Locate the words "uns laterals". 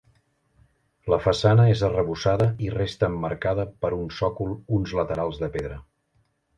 4.81-5.43